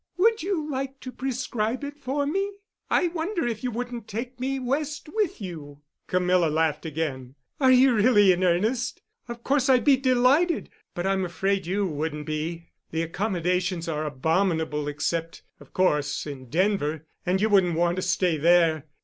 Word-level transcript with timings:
Would 0.17 0.41
you 0.41 0.67
like 0.67 0.99
to 1.01 1.11
prescribe 1.11 1.83
it 1.83 1.95
for 1.95 2.25
me? 2.25 2.53
I 2.89 3.09
wonder 3.09 3.45
if 3.45 3.63
you 3.63 3.69
wouldn't 3.69 4.07
take 4.07 4.39
me 4.39 4.57
West 4.57 5.07
with 5.13 5.39
you." 5.39 5.81
Camilla 6.07 6.47
laughed 6.47 6.87
again. 6.87 7.35
"Are 7.59 7.69
you 7.69 7.93
really 7.93 8.31
in 8.31 8.43
earnest? 8.43 9.03
Of 9.27 9.43
course 9.43 9.69
I'd 9.69 9.83
be 9.83 9.97
delighted—but 9.97 11.05
I'm 11.05 11.23
afraid 11.23 11.67
you 11.67 11.85
wouldn't 11.85 12.25
be. 12.25 12.71
The 12.89 13.03
accommodations 13.03 13.87
are 13.87 14.07
abominable 14.07 14.87
except, 14.87 15.43
of 15.59 15.71
course, 15.71 16.25
in 16.25 16.45
Denver, 16.49 17.05
and 17.23 17.39
you 17.39 17.49
wouldn't 17.49 17.75
want 17.77 17.97
to 17.97 18.01
stay 18.01 18.37
there. 18.37 18.87